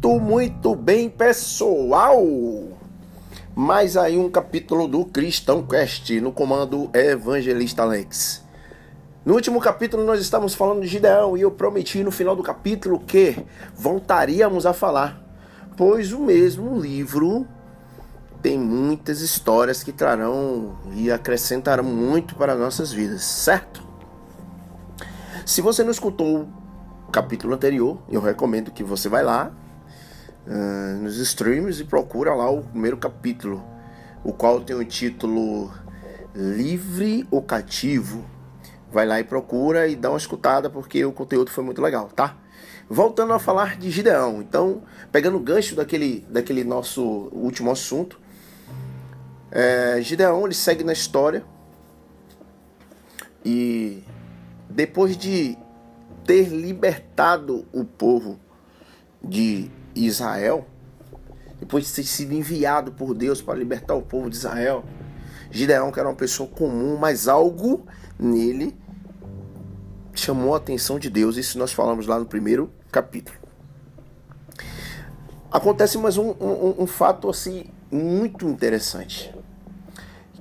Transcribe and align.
Muito, 0.00 0.20
muito 0.20 0.76
bem, 0.76 1.10
pessoal! 1.10 2.24
Mais 3.56 3.96
aí 3.96 4.16
um 4.16 4.30
capítulo 4.30 4.86
do 4.86 5.04
Cristão 5.04 5.60
Quest 5.66 6.10
no 6.22 6.30
comando 6.30 6.88
Evangelista 6.94 7.82
Alex. 7.82 8.44
No 9.24 9.34
último 9.34 9.60
capítulo 9.60 10.04
nós 10.04 10.20
estávamos 10.20 10.54
falando 10.54 10.82
de 10.82 10.86
Gideão 10.86 11.36
e 11.36 11.40
eu 11.40 11.50
prometi 11.50 12.04
no 12.04 12.12
final 12.12 12.36
do 12.36 12.44
capítulo 12.44 13.00
que 13.00 13.44
voltaríamos 13.74 14.66
a 14.66 14.72
falar, 14.72 15.20
pois 15.76 16.12
o 16.12 16.20
mesmo 16.20 16.78
livro 16.78 17.44
tem 18.40 18.56
muitas 18.56 19.20
histórias 19.20 19.82
que 19.82 19.90
trarão 19.90 20.78
e 20.94 21.10
acrescentarão 21.10 21.82
muito 21.82 22.36
para 22.36 22.54
nossas 22.54 22.92
vidas, 22.92 23.24
certo? 23.24 23.82
Se 25.44 25.60
você 25.60 25.82
não 25.82 25.90
escutou 25.90 26.46
o 27.08 27.10
capítulo 27.10 27.54
anterior, 27.54 27.98
eu 28.08 28.20
recomendo 28.20 28.70
que 28.70 28.84
você 28.84 29.08
vá 29.08 29.22
lá 29.22 29.52
uh, 30.46 31.02
nos 31.02 31.16
streams 31.18 31.80
e 31.80 31.84
procura 31.84 32.34
lá 32.34 32.50
o 32.50 32.62
primeiro 32.62 32.96
capítulo, 32.96 33.64
o 34.24 34.32
qual 34.32 34.60
tem 34.60 34.76
o 34.76 34.84
título 34.84 35.72
Livre 36.34 37.26
ou 37.30 37.42
Cativo. 37.42 38.24
Vai 38.90 39.06
lá 39.06 39.20
e 39.20 39.24
procura 39.24 39.86
e 39.86 39.96
dá 39.96 40.10
uma 40.10 40.18
escutada 40.18 40.70
porque 40.70 41.04
o 41.04 41.12
conteúdo 41.12 41.50
foi 41.50 41.64
muito 41.64 41.82
legal, 41.82 42.08
tá? 42.08 42.36
Voltando 42.88 43.34
a 43.34 43.38
falar 43.38 43.76
de 43.76 43.90
Gideão, 43.90 44.40
então, 44.40 44.82
pegando 45.12 45.36
o 45.36 45.40
gancho 45.40 45.74
daquele, 45.74 46.24
daquele 46.30 46.64
nosso 46.64 47.02
último 47.32 47.70
assunto, 47.70 48.18
é, 49.50 49.98
Gideão 50.00 50.44
ele 50.44 50.54
segue 50.54 50.82
na 50.82 50.92
história 50.92 51.44
e 53.44 54.02
depois 54.70 55.16
de 55.16 55.56
ter 56.24 56.48
libertado 56.48 57.66
o 57.72 57.84
povo 57.84 58.38
de 59.22 59.70
Israel, 59.94 60.66
depois 61.58 61.86
de 61.86 61.92
ter 61.92 62.04
sido 62.04 62.32
enviado 62.32 62.92
por 62.92 63.14
Deus 63.14 63.42
para 63.42 63.58
libertar 63.58 63.94
o 63.94 64.02
povo 64.02 64.30
de 64.30 64.36
Israel, 64.36 64.84
Gideão, 65.50 65.90
que 65.90 65.98
era 65.98 66.08
uma 66.08 66.14
pessoa 66.14 66.48
comum, 66.48 66.96
mas 66.98 67.26
algo 67.26 67.86
nele 68.18 68.76
chamou 70.14 70.54
a 70.54 70.58
atenção 70.58 70.98
de 70.98 71.08
Deus. 71.08 71.36
Isso 71.36 71.58
nós 71.58 71.72
falamos 71.72 72.06
lá 72.06 72.18
no 72.18 72.26
primeiro 72.26 72.70
capítulo. 72.90 73.36
Acontece 75.50 75.96
mais 75.96 76.18
um, 76.18 76.30
um, 76.30 76.82
um 76.82 76.86
fato 76.86 77.30
assim 77.30 77.66
muito 77.90 78.46
interessante, 78.46 79.34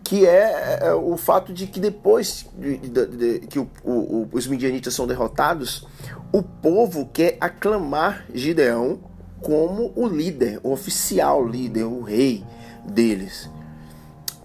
que 0.03 0.25
é, 0.25 0.79
é 0.81 0.93
o 0.93 1.15
fato 1.15 1.53
de 1.53 1.65
que 1.65 1.79
depois 1.79 2.45
de, 2.57 2.77
de, 2.77 3.05
de, 3.05 3.39
que 3.47 3.57
o, 3.57 3.69
o, 3.85 4.29
os 4.33 4.45
midianitas 4.47 4.93
são 4.93 5.07
derrotados, 5.07 5.87
o 6.33 6.43
povo 6.43 7.05
quer 7.13 7.37
aclamar 7.39 8.25
Gideão 8.33 8.99
como 9.41 9.91
o 9.95 10.07
líder, 10.07 10.59
o 10.63 10.71
oficial 10.71 11.45
líder, 11.47 11.83
o 11.83 12.01
rei 12.01 12.43
deles. 12.85 13.49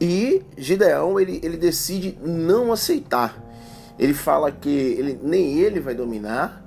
E 0.01 0.43
Gideão 0.57 1.19
ele, 1.19 1.41
ele 1.43 1.57
decide 1.57 2.19
não 2.23 2.73
aceitar. 2.73 3.41
Ele 3.99 4.15
fala 4.15 4.51
que 4.51 4.69
ele, 4.69 5.21
nem 5.23 5.59
ele 5.59 5.79
vai 5.79 5.95
dominar, 5.95 6.63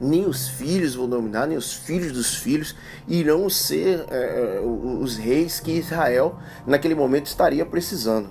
nem 0.00 0.26
os 0.26 0.48
filhos 0.48 0.94
vão 0.94 1.08
dominar, 1.08 1.46
nem 1.46 1.56
os 1.56 1.72
filhos 1.72 2.12
dos 2.12 2.34
filhos 2.34 2.74
irão 3.06 3.48
ser 3.48 4.04
é, 4.10 4.60
os 4.60 5.16
reis 5.16 5.60
que 5.60 5.70
Israel 5.70 6.38
naquele 6.66 6.94
momento 6.94 7.26
estaria 7.26 7.64
precisando. 7.64 8.28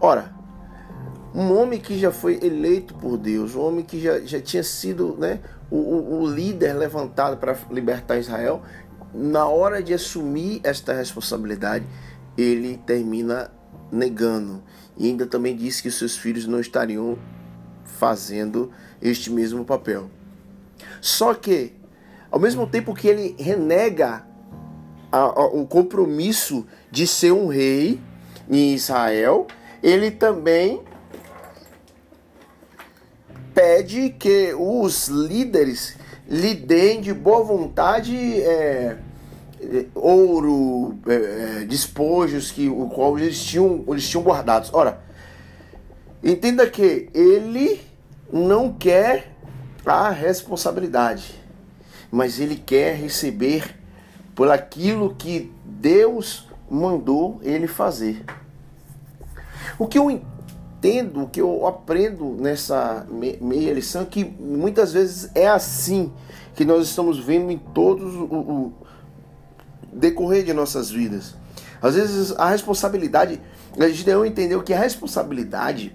Ora, 0.00 0.32
um 1.34 1.52
homem 1.52 1.78
que 1.78 1.98
já 1.98 2.10
foi 2.10 2.38
eleito 2.42 2.94
por 2.94 3.18
Deus, 3.18 3.54
um 3.54 3.60
homem 3.60 3.84
que 3.84 4.00
já, 4.00 4.20
já 4.20 4.40
tinha 4.40 4.62
sido 4.62 5.16
né, 5.18 5.40
o, 5.70 6.22
o 6.22 6.26
líder 6.26 6.74
levantado 6.74 7.36
para 7.36 7.56
libertar 7.70 8.18
Israel, 8.18 8.62
na 9.14 9.46
hora 9.46 9.82
de 9.82 9.94
assumir 9.94 10.60
esta 10.64 10.92
responsabilidade, 10.92 11.84
ele 12.36 12.78
termina 12.78 13.50
negando. 13.90 14.62
E 14.96 15.06
ainda 15.06 15.26
também 15.26 15.56
disse 15.56 15.82
que 15.82 15.88
os 15.88 15.98
seus 15.98 16.16
filhos 16.16 16.46
não 16.46 16.60
estariam 16.60 17.16
fazendo 17.84 18.70
este 19.00 19.30
mesmo 19.30 19.64
papel. 19.64 20.10
Só 21.00 21.34
que, 21.34 21.72
ao 22.30 22.38
mesmo 22.38 22.66
tempo 22.66 22.94
que 22.94 23.08
ele 23.08 23.34
renega 23.38 24.24
a, 25.10 25.18
a, 25.18 25.46
o 25.46 25.66
compromisso 25.66 26.66
de 26.90 27.06
ser 27.06 27.32
um 27.32 27.48
rei 27.48 28.00
em 28.48 28.74
Israel, 28.74 29.46
ele 29.82 30.10
também 30.10 30.82
pede 33.60 34.08
que 34.08 34.54
os 34.54 35.08
líderes 35.08 35.94
lhe 36.26 36.54
deem 36.54 37.02
de 37.02 37.12
boa 37.12 37.44
vontade 37.44 38.16
é, 38.16 38.96
é, 39.60 39.84
ouro, 39.94 40.98
é, 41.06 41.14
é, 41.14 41.64
despojos 41.66 42.50
que 42.50 42.70
o 42.70 42.88
qual 42.88 43.18
eles 43.18 43.44
tinham, 43.44 43.84
eles 43.88 44.08
tinham 44.08 44.24
guardados. 44.24 44.72
Ora, 44.72 45.02
entenda 46.24 46.66
que 46.70 47.10
ele 47.12 47.82
não 48.32 48.72
quer 48.72 49.30
a 49.84 50.08
responsabilidade, 50.08 51.38
mas 52.10 52.40
ele 52.40 52.56
quer 52.56 52.94
receber 52.94 53.76
por 54.34 54.50
aquilo 54.50 55.14
que 55.16 55.52
Deus 55.66 56.48
mandou 56.70 57.38
ele 57.42 57.66
fazer. 57.66 58.24
O 59.78 59.86
que 59.86 59.98
eu 59.98 60.10
entendo, 60.80 61.24
o 61.24 61.28
que 61.28 61.40
eu 61.40 61.66
aprendo 61.66 62.36
nessa 62.38 63.06
meia 63.10 63.74
lição, 63.74 64.06
que 64.06 64.24
muitas 64.24 64.94
vezes 64.94 65.30
é 65.34 65.46
assim 65.46 66.10
que 66.54 66.64
nós 66.64 66.88
estamos 66.88 67.18
vendo 67.18 67.50
em 67.50 67.58
todos 67.58 68.14
o, 68.14 68.24
o 68.24 68.72
decorrer 69.92 70.42
de 70.42 70.54
nossas 70.54 70.90
vidas. 70.90 71.34
Às 71.82 71.94
vezes 71.94 72.32
a 72.32 72.48
responsabilidade, 72.48 73.40
a 73.78 73.88
Gideão 73.88 74.24
entendeu 74.24 74.62
que 74.62 74.72
a 74.72 74.78
responsabilidade, 74.78 75.94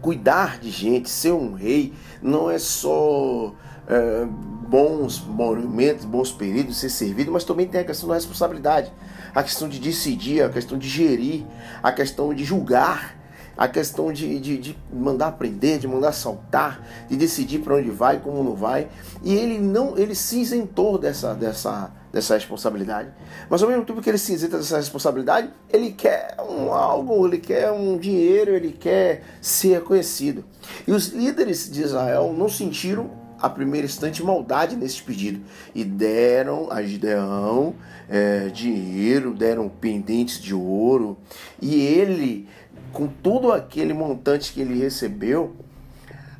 cuidar 0.00 0.60
de 0.60 0.70
gente, 0.70 1.10
ser 1.10 1.32
um 1.32 1.54
rei, 1.54 1.92
não 2.22 2.48
é 2.48 2.58
só 2.58 3.52
é, 3.88 4.26
bons 4.68 5.20
movimentos, 5.20 6.04
bons 6.04 6.30
períodos, 6.30 6.78
ser 6.78 6.90
servido, 6.90 7.32
mas 7.32 7.42
também 7.42 7.66
tem 7.66 7.80
a 7.80 7.84
questão 7.84 8.08
da 8.08 8.14
responsabilidade, 8.14 8.92
a 9.34 9.42
questão 9.42 9.68
de 9.68 9.80
decidir, 9.80 10.42
a 10.42 10.48
questão 10.48 10.78
de 10.78 10.88
gerir, 10.88 11.44
a 11.82 11.90
questão 11.90 12.32
de 12.32 12.44
julgar 12.44 13.17
a 13.58 13.66
questão 13.66 14.12
de, 14.12 14.38
de, 14.38 14.56
de 14.56 14.78
mandar 14.92 15.26
aprender, 15.26 15.78
de 15.78 15.88
mandar 15.88 16.12
saltar, 16.12 16.80
de 17.08 17.16
decidir 17.16 17.58
para 17.58 17.74
onde 17.74 17.90
vai, 17.90 18.20
como 18.20 18.44
não 18.44 18.54
vai. 18.54 18.88
E 19.24 19.34
ele 19.34 19.58
não, 19.58 19.98
ele 19.98 20.14
se 20.14 20.40
isentou 20.40 20.96
dessa, 20.96 21.34
dessa, 21.34 21.90
dessa 22.12 22.34
responsabilidade. 22.34 23.10
Mas 23.50 23.60
ao 23.60 23.68
mesmo 23.68 23.84
tempo 23.84 24.00
que 24.00 24.08
ele 24.08 24.16
se 24.16 24.32
isenta 24.32 24.58
dessa 24.58 24.76
responsabilidade, 24.76 25.50
ele 25.72 25.90
quer 25.90 26.36
um 26.48 26.72
algo, 26.72 27.26
ele 27.26 27.38
quer 27.38 27.72
um 27.72 27.98
dinheiro, 27.98 28.52
ele 28.52 28.70
quer 28.70 29.24
ser 29.40 29.74
reconhecido. 29.74 30.44
E 30.86 30.92
os 30.92 31.08
líderes 31.08 31.68
de 31.68 31.82
Israel 31.82 32.32
não 32.32 32.48
sentiram 32.48 33.10
a 33.40 33.48
primeiro 33.48 33.86
instante 33.86 34.22
maldade 34.22 34.76
nesse 34.76 35.02
pedido 35.02 35.40
e 35.74 35.84
deram 35.84 36.70
a 36.70 36.82
Gideão 36.82 37.74
é, 38.08 38.48
dinheiro, 38.48 39.32
deram 39.32 39.68
pendentes 39.68 40.40
de 40.40 40.54
ouro 40.54 41.16
e 41.60 41.80
ele 41.80 42.48
com 42.92 43.06
todo 43.06 43.52
aquele 43.52 43.92
montante 43.92 44.52
que 44.52 44.60
ele 44.60 44.78
recebeu, 44.78 45.56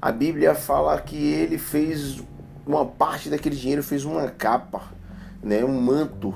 a 0.00 0.12
Bíblia 0.12 0.54
fala 0.54 1.00
que 1.00 1.16
ele 1.16 1.58
fez 1.58 2.22
uma 2.68 2.84
parte 2.84 3.30
daquele 3.30 3.56
dinheiro 3.56 3.82
fez 3.82 4.04
uma 4.04 4.28
capa, 4.28 4.82
né, 5.42 5.64
um 5.64 5.80
manto 5.80 6.34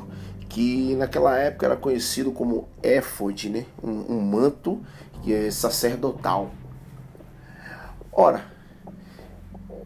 que 0.49 0.97
naquela 0.97 1.39
época 1.39 1.67
era 1.67 1.77
conhecido 1.77 2.33
como 2.33 2.69
éfode, 2.83 3.50
né, 3.50 3.67
um, 3.83 4.17
um 4.17 4.21
manto 4.21 4.81
que 5.23 5.33
é 5.33 5.50
sacerdotal. 5.50 6.50
Ora, 8.11 8.44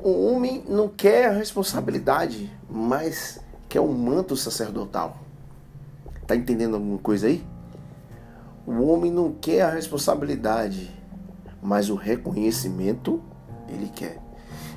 o 0.01 0.27
homem 0.29 0.65
não 0.69 0.89
quer 0.89 1.27
a 1.27 1.33
responsabilidade, 1.33 2.51
mas 2.71 3.41
quer 3.69 3.81
um 3.81 3.93
manto 3.93 4.37
sacerdotal. 4.37 5.19
Tá 6.27 6.35
entendendo 6.35 6.75
alguma 6.75 6.99
coisa 6.99 7.27
aí? 7.27 7.45
O 8.67 8.83
homem 8.89 9.13
não 9.13 9.31
quer 9.33 9.63
a 9.63 9.71
responsabilidade, 9.71 10.93
mas 11.63 11.89
o 11.89 11.95
reconhecimento 11.95 13.23
ele 13.69 13.89
quer. 13.95 14.19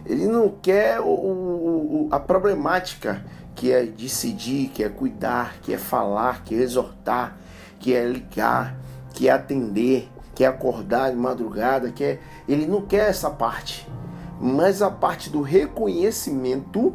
Ele 0.05 0.27
não 0.27 0.49
quer 0.49 0.99
o, 0.99 1.05
o, 1.05 2.07
a 2.11 2.19
problemática 2.19 3.25
que 3.55 3.71
é 3.71 3.83
decidir, 3.83 4.69
que 4.69 4.83
é 4.83 4.89
cuidar, 4.89 5.55
que 5.61 5.73
é 5.73 5.77
falar, 5.77 6.43
que 6.43 6.53
é 6.53 6.59
exortar, 6.59 7.35
que 7.79 7.93
é 7.93 8.05
ligar, 8.05 8.75
que 9.13 9.27
é 9.27 9.31
atender, 9.31 10.07
que 10.35 10.43
é 10.43 10.47
acordar 10.47 11.09
de 11.09 11.17
madrugada, 11.17 11.91
que 11.91 12.03
é... 12.03 12.19
ele 12.47 12.67
não 12.67 12.83
quer 12.83 13.09
essa 13.09 13.29
parte. 13.29 13.89
Mas 14.39 14.81
a 14.81 14.91
parte 14.91 15.31
do 15.31 15.41
reconhecimento 15.41 16.93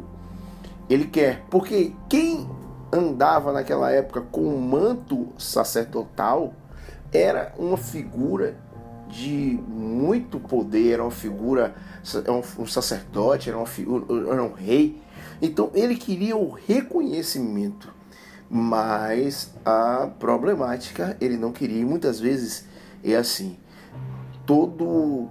ele 0.89 1.05
quer, 1.05 1.43
porque 1.49 1.93
quem 2.07 2.49
andava 2.91 3.51
naquela 3.51 3.91
época 3.91 4.21
com 4.21 4.41
o 4.41 4.61
manto 4.61 5.27
sacerdotal 5.37 6.53
era 7.15 7.53
uma 7.57 7.77
figura 7.77 8.57
de 9.09 9.59
muito 9.67 10.39
poder, 10.39 10.93
era 10.93 11.03
uma 11.03 11.11
figura, 11.11 11.75
um 12.59 12.65
sacerdote, 12.65 13.49
era, 13.49 13.57
uma 13.57 13.65
figura, 13.65 14.05
era 14.31 14.43
um 14.43 14.53
rei, 14.53 15.01
Então 15.41 15.71
ele 15.73 15.95
queria 15.95 16.35
o 16.35 16.49
reconhecimento, 16.49 17.93
mas 18.49 19.53
a 19.63 20.09
problemática 20.19 21.15
ele 21.21 21.37
não 21.37 21.51
queria. 21.51 21.81
E 21.81 21.85
muitas 21.85 22.19
vezes 22.19 22.65
é 23.03 23.15
assim. 23.15 23.57
Todo 24.45 25.29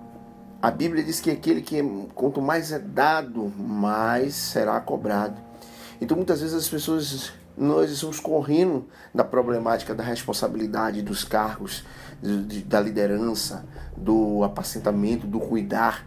a 0.65 0.71
Bíblia 0.71 1.05
diz 1.05 1.21
que 1.21 1.31
aquele 1.31 1.61
que 1.61 1.83
quanto 2.15 2.41
mais 2.41 2.73
é 2.73 2.79
dado, 2.79 3.53
mais 3.59 4.35
será 4.35 4.81
cobrado. 4.81 5.37
Então 6.01 6.17
muitas 6.17 6.41
vezes 6.41 6.55
as 6.55 6.69
pessoas 6.69 7.33
nós 7.57 7.91
estamos 7.91 8.19
correndo 8.19 8.87
da 9.15 9.25
problemática 9.25 9.95
da 9.95 10.03
responsabilidade 10.03 11.03
dos 11.03 11.25
cargos, 11.25 11.85
da 12.67 12.81
liderança, 12.81 13.65
do 13.97 14.43
apacentamento, 14.43 15.27
do 15.27 15.39
cuidar. 15.39 16.05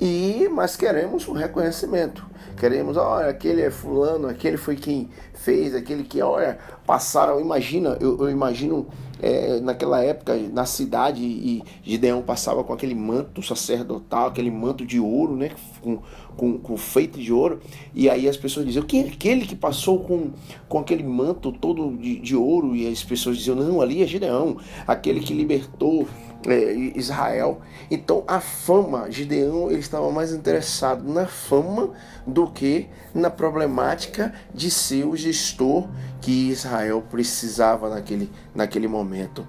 E 0.00 0.48
mas 0.52 0.76
queremos 0.76 1.26
o 1.26 1.32
reconhecimento. 1.32 2.26
Queremos, 2.56 2.96
olha, 2.96 3.28
aquele 3.28 3.60
é 3.60 3.70
fulano, 3.70 4.28
aquele 4.28 4.56
foi 4.56 4.76
quem 4.76 5.10
fez, 5.34 5.74
aquele 5.74 6.04
que, 6.04 6.22
olha, 6.22 6.58
passaram, 6.86 7.38
imagina, 7.38 7.96
eu, 8.00 8.18
eu 8.18 8.30
imagino 8.30 8.86
é, 9.20 9.60
naquela 9.60 10.02
época 10.02 10.36
na 10.52 10.64
cidade 10.64 11.22
e 11.22 11.62
Gideão 11.82 12.22
passava 12.22 12.64
com 12.64 12.72
aquele 12.72 12.94
manto 12.94 13.42
sacerdotal, 13.42 14.28
aquele 14.28 14.50
manto 14.50 14.86
de 14.86 14.98
ouro, 14.98 15.36
né, 15.36 15.50
com, 15.82 15.98
com, 16.36 16.58
com 16.58 16.76
feito 16.76 17.18
de 17.18 17.32
ouro, 17.32 17.60
e 17.94 18.08
aí 18.08 18.28
as 18.28 18.36
pessoas 18.36 18.64
diziam, 18.64 18.84
quem 18.84 19.04
é 19.04 19.08
aquele 19.08 19.46
que 19.46 19.54
passou 19.54 20.00
com, 20.00 20.30
com 20.68 20.78
aquele 20.78 21.02
manto 21.02 21.52
todo 21.52 21.96
de, 21.96 22.18
de 22.18 22.36
ouro? 22.36 22.74
E 22.74 22.88
as 22.88 23.04
pessoas 23.04 23.36
diziam, 23.36 23.56
não, 23.56 23.80
ali 23.80 24.02
é 24.02 24.06
Gideão, 24.06 24.56
aquele 24.86 25.20
que 25.20 25.34
libertou 25.34 26.06
é, 26.46 26.72
Israel. 26.96 27.60
Então 27.90 28.24
a 28.26 28.40
fama, 28.40 29.10
Gideão, 29.10 29.70
ele 29.70 29.80
estava 29.80 30.10
mais 30.10 30.32
interessado 30.32 31.04
na 31.10 31.26
fama 31.26 31.90
do 32.26 32.46
que 32.46 32.88
na 33.14 33.30
problemática 33.30 34.34
de 34.52 34.70
ser 34.70 35.04
o 35.06 35.16
gestor 35.16 35.88
que 36.20 36.50
Israel 36.50 37.02
precisava 37.10 37.88
naquele, 37.88 38.30
naquele 38.54 38.88
momento. 38.88 39.46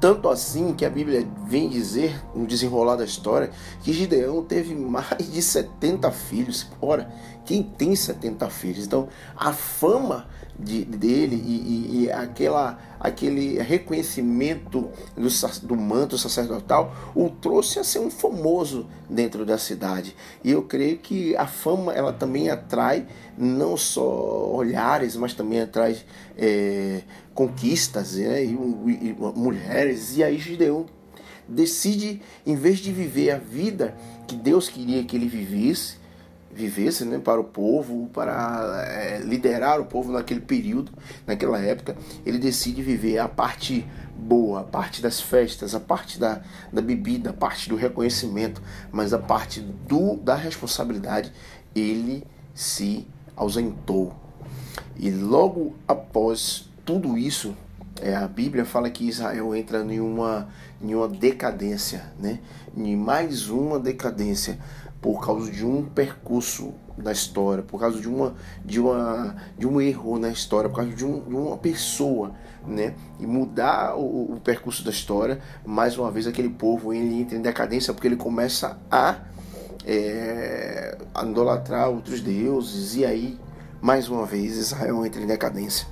Tanto 0.00 0.28
assim 0.28 0.72
que 0.74 0.84
a 0.84 0.90
Bíblia 0.90 1.26
vem 1.46 1.68
dizer, 1.68 2.20
no 2.34 2.46
desenrolar 2.46 2.96
da 2.96 3.04
história, 3.04 3.50
que 3.82 3.92
Gideão 3.92 4.42
teve 4.42 4.74
mais 4.74 5.30
de 5.30 5.42
70 5.42 6.10
filhos. 6.10 6.66
Ora, 6.80 7.12
quem 7.44 7.62
tem 7.62 7.94
70 7.94 8.48
filhos? 8.50 8.86
Então, 8.86 9.08
a 9.36 9.52
fama 9.52 10.26
de, 10.62 10.84
dele 10.84 11.36
e, 11.36 11.52
e, 11.52 12.04
e, 12.04 12.12
aquela, 12.12 12.78
aquele 12.98 13.60
reconhecimento 13.60 14.90
do, 15.16 15.66
do 15.66 15.76
manto 15.76 16.18
sacerdotal 16.18 16.94
o 17.14 17.30
trouxe 17.30 17.78
a 17.78 17.84
ser 17.84 17.98
um 17.98 18.10
famoso 18.10 18.86
dentro 19.08 19.44
da 19.44 19.58
cidade. 19.58 20.14
E 20.44 20.50
eu 20.50 20.62
creio 20.62 20.98
que 20.98 21.34
a 21.36 21.46
fama 21.46 21.92
ela 21.92 22.12
também 22.12 22.50
atrai 22.50 23.06
não 23.40 23.76
só 23.76 24.50
olhares, 24.52 25.16
mas 25.16 25.32
também 25.32 25.60
atrai 25.60 25.96
é, 26.36 27.02
conquistas 27.34 28.16
né? 28.16 28.44
e, 28.44 28.52
e, 28.52 29.16
mulheres. 29.34 30.16
E 30.16 30.22
aí 30.22 30.38
Gideon 30.38 30.84
decide, 31.48 32.20
em 32.46 32.54
vez 32.54 32.78
de 32.78 32.92
viver 32.92 33.30
a 33.30 33.38
vida 33.38 33.96
que 34.28 34.36
Deus 34.36 34.68
queria 34.68 35.02
que 35.04 35.16
ele 35.16 35.26
vivesse, 35.26 35.98
vivesse 36.52 37.04
né, 37.04 37.18
para 37.18 37.40
o 37.40 37.44
povo, 37.44 38.10
para 38.12 38.84
é, 38.86 39.18
liderar 39.18 39.80
o 39.80 39.86
povo 39.86 40.12
naquele 40.12 40.40
período, 40.40 40.92
naquela 41.26 41.58
época, 41.58 41.96
ele 42.26 42.38
decide 42.38 42.82
viver 42.82 43.18
a 43.18 43.28
parte 43.28 43.86
boa, 44.14 44.60
a 44.60 44.64
parte 44.64 45.00
das 45.00 45.20
festas, 45.20 45.74
a 45.74 45.80
parte 45.80 46.18
da, 46.18 46.42
da 46.72 46.82
bebida, 46.82 47.30
a 47.30 47.32
parte 47.32 47.68
do 47.68 47.76
reconhecimento, 47.76 48.62
mas 48.92 49.14
a 49.14 49.18
parte 49.18 49.60
do, 49.60 50.16
da 50.16 50.34
responsabilidade, 50.34 51.32
ele 51.74 52.24
se 52.54 53.06
ausentou. 53.40 54.12
E 54.98 55.10
logo 55.10 55.74
após 55.88 56.68
tudo 56.84 57.16
isso, 57.16 57.56
é, 58.00 58.14
a 58.14 58.28
Bíblia 58.28 58.66
fala 58.66 58.90
que 58.90 59.08
Israel 59.08 59.54
entra 59.54 59.82
em 59.82 59.98
uma, 59.98 60.48
em 60.80 60.94
uma 60.94 61.08
decadência, 61.08 62.12
né? 62.18 62.38
em 62.76 62.94
mais 62.94 63.48
uma 63.48 63.78
decadência 63.78 64.58
por 65.00 65.24
causa 65.24 65.50
de 65.50 65.64
um 65.64 65.82
percurso 65.82 66.74
da 66.98 67.12
história, 67.12 67.62
por 67.62 67.80
causa 67.80 67.98
de 67.98 68.06
uma 68.06 68.34
de 68.62 68.78
uma 68.78 69.34
de 69.58 69.66
um 69.66 69.80
erro 69.80 70.18
na 70.18 70.28
história, 70.28 70.68
por 70.68 70.76
causa 70.76 70.92
de, 70.92 71.06
um, 71.06 71.20
de 71.20 71.34
uma 71.34 71.56
pessoa, 71.56 72.32
né? 72.66 72.94
E 73.18 73.26
mudar 73.26 73.96
o, 73.96 74.34
o, 74.34 74.40
percurso 74.44 74.84
da 74.84 74.90
história, 74.90 75.40
mais 75.64 75.96
uma 75.96 76.10
vez 76.10 76.26
aquele 76.26 76.50
povo 76.50 76.92
ele 76.92 77.22
entra 77.22 77.38
em 77.38 77.40
decadência 77.40 77.94
porque 77.94 78.06
ele 78.06 78.16
começa 78.16 78.78
a, 78.90 79.16
é, 79.92 80.96
idolatrar 81.20 81.90
outros 81.90 82.20
deuses 82.20 82.94
e 82.94 83.04
aí 83.04 83.40
mais 83.82 84.08
uma 84.08 84.24
vez 84.24 84.56
Israel 84.56 85.04
entra 85.04 85.20
em 85.20 85.26
decadência. 85.26 85.88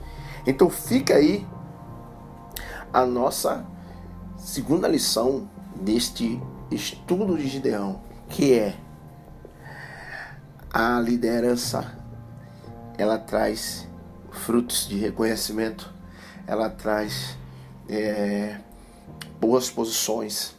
Então 0.47 0.71
fica 0.71 1.17
aí 1.17 1.45
a 2.93 3.05
nossa 3.05 3.67
segunda 4.37 4.87
lição 4.87 5.51
deste 5.75 6.41
estudo 6.71 7.37
de 7.37 7.49
Gideão, 7.49 8.01
que 8.29 8.55
é 8.55 8.77
a 10.73 11.01
liderança 11.01 11.97
ela 12.97 13.19
traz 13.19 13.89
frutos 14.31 14.87
de 14.87 14.97
reconhecimento, 14.97 15.93
ela 16.47 16.71
traz 16.71 17.37
é, 17.89 18.61
boas 19.41 19.71
posições, 19.71 20.55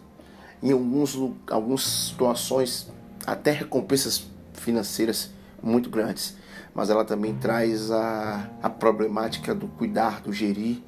em 0.62 0.72
alguns, 0.72 1.18
algumas 1.50 1.84
situações 1.84 2.92
até 3.25 3.51
recompensas 3.51 4.27
financeiras 4.54 5.31
muito 5.62 5.89
grandes, 5.89 6.36
mas 6.74 6.89
ela 6.89 7.04
também 7.04 7.36
traz 7.36 7.92
a, 7.92 8.50
a 8.62 8.69
problemática 8.69 9.54
do 9.54 9.68
cuidar, 9.68 10.21
do 10.21 10.31
gerir, 10.31 10.81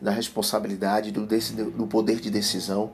da 0.00 0.10
responsabilidade, 0.10 1.10
do, 1.10 1.26
do 1.26 1.86
poder 1.86 2.20
de 2.20 2.30
decisão, 2.30 2.92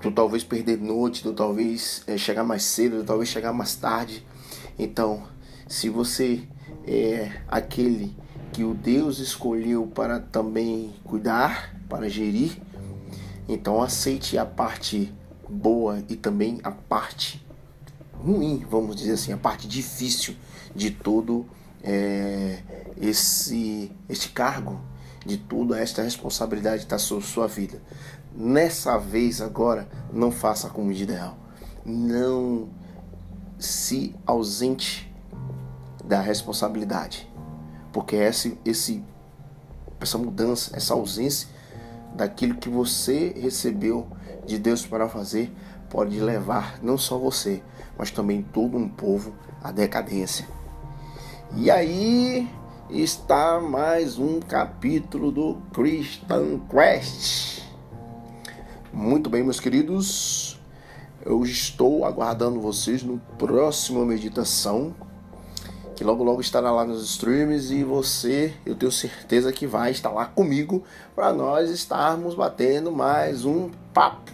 do 0.00 0.10
talvez 0.10 0.42
perder 0.42 0.78
noite, 0.78 1.22
do 1.22 1.32
talvez 1.32 2.02
é, 2.06 2.16
chegar 2.16 2.44
mais 2.44 2.62
cedo, 2.62 2.98
do 2.98 3.04
talvez 3.04 3.28
chegar 3.28 3.52
mais 3.52 3.74
tarde, 3.74 4.24
então, 4.78 5.22
se 5.68 5.88
você 5.88 6.42
é 6.86 7.30
aquele 7.46 8.14
que 8.52 8.64
o 8.64 8.74
Deus 8.74 9.18
escolheu 9.18 9.86
para 9.86 10.18
também 10.18 10.92
cuidar, 11.04 11.74
para 11.88 12.08
gerir, 12.08 12.60
então 13.48 13.82
aceite 13.82 14.36
a 14.36 14.44
parte 14.44 15.12
boa 15.48 16.02
e 16.08 16.16
também 16.16 16.60
a 16.64 16.70
parte 16.70 17.44
ruim, 18.22 18.64
vamos 18.68 18.96
dizer 18.96 19.12
assim, 19.12 19.32
a 19.32 19.36
parte 19.36 19.66
difícil 19.68 20.34
de 20.74 20.90
todo 20.90 21.46
é, 21.82 22.62
esse, 23.00 23.90
esse 24.08 24.28
cargo, 24.30 24.80
de 25.24 25.36
toda 25.36 25.78
esta 25.80 26.02
responsabilidade 26.02 26.78
que 26.78 26.84
está 26.84 26.98
sobre 26.98 27.24
sua 27.26 27.46
vida. 27.46 27.80
Nessa 28.34 28.98
vez 28.98 29.40
agora, 29.40 29.88
não 30.12 30.30
faça 30.30 30.68
como 30.68 30.90
ideal. 30.90 31.36
Não 31.84 32.68
se 33.58 34.14
ausente 34.26 35.10
da 36.04 36.20
responsabilidade. 36.20 37.30
Porque 37.92 38.16
esse, 38.16 38.58
esse, 38.64 39.04
essa 40.00 40.18
mudança, 40.18 40.76
essa 40.76 40.94
ausência 40.94 41.48
daquilo 42.14 42.56
que 42.56 42.68
você 42.68 43.34
recebeu 43.36 44.06
de 44.46 44.58
Deus 44.58 44.86
para 44.86 45.08
fazer 45.08 45.52
pode 45.94 46.18
levar 46.18 46.80
não 46.82 46.98
só 46.98 47.16
você, 47.16 47.62
mas 47.96 48.10
também 48.10 48.42
todo 48.42 48.76
um 48.76 48.88
povo 48.88 49.32
à 49.62 49.70
decadência. 49.70 50.44
E 51.54 51.70
aí 51.70 52.50
está 52.90 53.60
mais 53.60 54.18
um 54.18 54.40
capítulo 54.40 55.30
do 55.30 55.56
Christian 55.72 56.58
Quest. 56.68 57.62
Muito 58.92 59.30
bem, 59.30 59.44
meus 59.44 59.60
queridos. 59.60 60.60
Eu 61.24 61.44
estou 61.44 62.04
aguardando 62.04 62.60
vocês 62.60 63.04
no 63.04 63.20
próximo 63.38 64.04
meditação, 64.04 64.92
que 65.94 66.02
logo 66.02 66.24
logo 66.24 66.40
estará 66.40 66.72
lá 66.72 66.84
nos 66.84 67.04
streams 67.04 67.72
e 67.72 67.84
você, 67.84 68.52
eu 68.66 68.74
tenho 68.74 68.90
certeza 68.90 69.52
que 69.52 69.64
vai 69.64 69.92
estar 69.92 70.10
lá 70.10 70.26
comigo 70.26 70.82
para 71.14 71.32
nós 71.32 71.70
estarmos 71.70 72.34
batendo 72.34 72.90
mais 72.90 73.44
um 73.44 73.70
papo. 73.92 74.33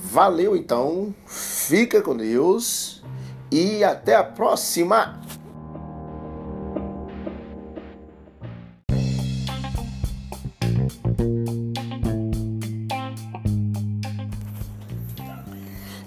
Valeu 0.00 0.56
então, 0.56 1.12
fica 1.26 2.00
com 2.00 2.16
Deus 2.16 3.02
e 3.50 3.82
até 3.82 4.14
a 4.14 4.22
próxima. 4.22 5.20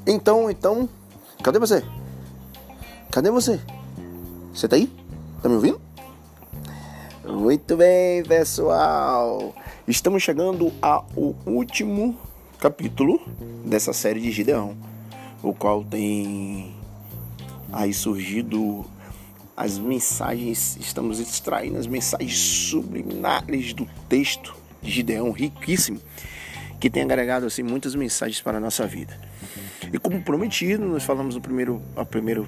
Então, 0.08 0.50
então, 0.50 0.90
cadê 1.44 1.60
você? 1.60 1.84
Cadê 3.12 3.30
você? 3.30 3.60
Você 4.54 4.68
tá 4.70 4.78
aí? 4.78 4.88
Tá 5.42 5.50
me 5.50 5.56
ouvindo? 5.56 5.82
Muito 7.26 7.76
bem, 7.76 8.24
pessoal. 8.24 9.54
Estamos 9.86 10.24
chegando 10.24 10.72
ao 10.82 11.06
último 11.46 12.18
capítulo 12.62 13.20
dessa 13.66 13.92
série 13.92 14.22
de 14.22 14.32
Gideão, 14.32 14.78
o 15.42 15.52
qual 15.52 15.84
tem 15.84 16.76
aí 17.74 17.92
surgido 17.92 18.86
as 19.58 19.80
mensagens, 19.80 20.78
estamos 20.80 21.20
extraindo 21.20 21.80
as 21.80 21.88
mensagens 21.88 22.38
subliminares 22.38 23.74
do 23.74 23.88
texto 24.08 24.56
de 24.80 24.92
Gideão, 24.92 25.32
riquíssimo, 25.32 26.00
que 26.80 26.88
tem 26.88 27.02
agregado 27.02 27.48
assim 27.48 27.64
muitas 27.64 27.96
mensagens 27.96 28.40
para 28.42 28.60
a 28.60 28.62
nossa 28.62 28.86
vida. 28.86 29.20
E 29.92 29.98
como 29.98 30.22
prometido, 30.22 30.86
nós 30.86 31.04
falamos 31.04 31.34
no 31.34 31.42
primeiro, 31.42 31.82
primeiro, 32.12 32.48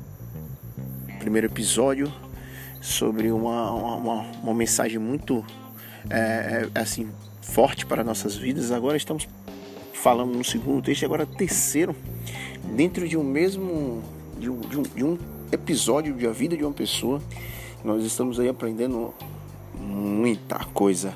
primeiro 1.18 1.48
episódio 1.48 2.14
sobre 2.80 3.32
uma, 3.32 3.72
uma, 3.72 4.22
uma 4.44 4.54
mensagem 4.54 5.00
muito 5.00 5.44
é, 6.08 6.70
é, 6.76 6.80
assim 6.80 7.10
forte 7.42 7.84
para 7.84 8.04
nossas 8.04 8.36
vidas. 8.36 8.72
Agora 8.72 8.96
estamos 8.96 9.28
falando 10.04 10.36
no 10.36 10.44
segundo 10.44 10.84
texto, 10.84 11.06
agora 11.06 11.26
terceiro, 11.26 11.96
dentro 12.76 13.08
de 13.08 13.16
um 13.16 13.24
mesmo 13.24 14.04
de 14.38 14.50
um, 14.50 14.60
de 14.60 14.78
um, 14.78 14.82
de 14.82 15.04
um 15.06 15.18
episódio 15.50 16.14
da 16.14 16.30
vida 16.30 16.58
de 16.58 16.64
uma 16.66 16.74
pessoa. 16.74 17.22
Nós 17.86 18.04
estamos 18.04 18.38
aí 18.38 18.50
aprendendo 18.50 19.14
muita 19.74 20.60
coisa 20.74 21.16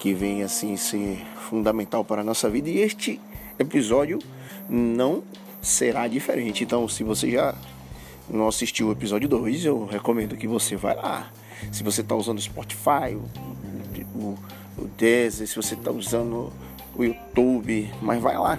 que 0.00 0.12
vem 0.12 0.42
assim 0.42 0.76
ser 0.76 1.24
fundamental 1.48 2.04
para 2.04 2.22
a 2.22 2.24
nossa 2.24 2.50
vida 2.50 2.68
e 2.68 2.78
este 2.78 3.20
episódio 3.56 4.18
não 4.68 5.22
será 5.62 6.08
diferente. 6.08 6.64
Então, 6.64 6.88
se 6.88 7.04
você 7.04 7.30
já 7.30 7.54
não 8.28 8.48
assistiu 8.48 8.88
o 8.88 8.92
episódio 8.92 9.28
2, 9.28 9.64
eu 9.64 9.86
recomendo 9.86 10.36
que 10.36 10.48
você 10.48 10.74
vá 10.74 10.92
lá. 10.92 11.32
Se 11.70 11.84
você 11.84 12.00
está 12.00 12.16
usando 12.16 12.38
o 12.38 12.42
Spotify, 12.42 13.14
o, 13.14 14.18
o, 14.18 14.38
o 14.76 14.88
Deezer, 14.96 15.46
se 15.46 15.54
você 15.54 15.74
está 15.74 15.92
usando 15.92 16.52
o 16.98 17.04
YouTube, 17.04 17.90
mas 18.02 18.20
vai 18.20 18.36
lá. 18.36 18.58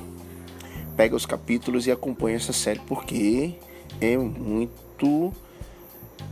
Pega 0.96 1.16
os 1.16 1.26
capítulos 1.26 1.86
e 1.86 1.92
acompanha 1.92 2.38
essa 2.38 2.54
série 2.54 2.80
porque 2.80 3.54
é 4.02 4.18
muito 4.18 5.34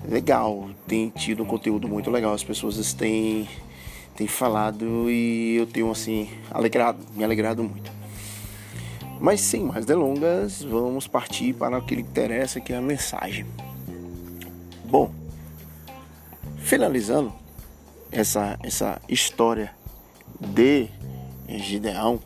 legal. 0.07 0.69
Tem 0.87 1.09
tido 1.09 1.43
um 1.43 1.45
conteúdo 1.45 1.87
muito 1.87 2.09
legal. 2.09 2.33
As 2.33 2.43
pessoas 2.43 2.93
têm, 2.93 3.47
têm 4.15 4.27
falado 4.27 5.09
e 5.09 5.57
eu 5.57 5.67
tenho 5.67 5.91
assim 5.91 6.29
alegrado, 6.49 6.99
me 7.13 7.23
alegrado 7.23 7.63
muito. 7.63 7.91
Mas 9.19 9.41
sem 9.41 9.63
mais 9.63 9.85
delongas, 9.85 10.63
vamos 10.63 11.07
partir 11.07 11.53
para 11.53 11.79
o 11.79 11.85
que 11.85 11.95
interessa, 11.95 12.59
que 12.59 12.71
é 12.71 12.77
a 12.77 12.81
mensagem. 12.81 13.45
Bom, 14.85 15.11
finalizando 16.57 17.33
essa, 18.11 18.59
essa 18.63 19.01
história 19.09 19.73
de 20.39 20.87
Gideão, 21.47 22.19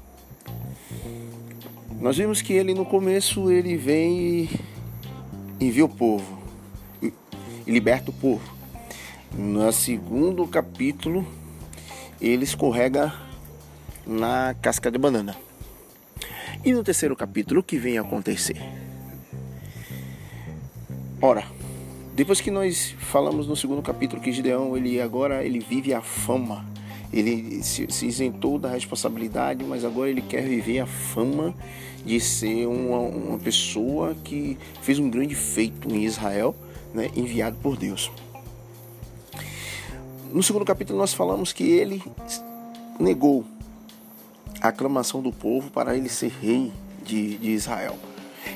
nós 2.00 2.18
vimos 2.18 2.42
que 2.42 2.54
ele 2.54 2.74
no 2.74 2.86
começo 2.86 3.52
ele 3.52 3.78
vem 3.78 4.20
e 4.20 4.60
envia 5.60 5.86
o 5.86 5.90
povo 5.90 6.42
e 7.02 7.14
liberta 7.68 8.10
o 8.10 8.14
povo. 8.14 8.42
No 9.38 9.72
segundo 9.72 10.46
capítulo, 10.48 11.26
ele 12.20 12.44
escorrega 12.44 13.14
na 14.06 14.56
casca 14.62 14.92
de 14.92 14.98
banana. 14.98 15.36
E 16.66 16.74
no 16.74 16.84
terceiro 16.84 17.16
capítulo, 17.16 17.62
o 17.62 17.64
que 17.64 17.78
vem 17.78 17.98
a 17.98 18.02
acontecer? 18.02 18.58
Ora, 21.22 21.46
depois 22.14 22.42
que 22.42 22.52
nós 22.52 22.96
falamos 23.00 23.48
no 23.48 23.56
segundo 23.56 23.82
capítulo 23.82 24.22
que 24.22 24.32
Gideão, 24.32 24.76
ele 24.76 25.00
agora 25.00 25.44
ele 25.46 25.60
vive 25.60 25.94
a 25.94 26.02
fama. 26.02 26.66
Ele 27.14 27.62
se, 27.62 27.88
se 27.90 28.06
isentou 28.06 28.58
da 28.58 28.70
responsabilidade, 28.70 29.64
mas 29.64 29.84
agora 29.84 30.10
ele 30.10 30.22
quer 30.22 30.44
viver 30.44 30.80
a 30.80 30.86
fama 30.86 31.54
de 32.06 32.20
ser 32.20 32.66
uma, 32.68 33.00
uma 33.00 33.38
pessoa 33.38 34.16
que 34.24 34.58
fez 34.82 34.98
um 34.98 35.10
grande 35.10 35.36
feito 35.36 35.90
em 35.90 36.04
Israel, 36.04 36.56
né, 36.94 37.10
enviado 37.16 37.58
por 37.62 37.78
Deus. 37.78 38.12
No 40.32 40.42
segundo 40.42 40.66
capítulo 40.66 40.98
nós 40.98 41.14
falamos 41.14 41.52
que 41.52 41.64
ele 41.64 42.02
negou 43.00 43.44
a 44.62 44.70
aclamação 44.70 45.22
do 45.22 45.32
povo 45.32 45.70
para 45.72 45.98
ele 45.98 46.08
ser 46.08 46.32
rei 46.42 46.72
de, 47.04 47.38
de 47.38 47.52
Israel. 47.52 47.98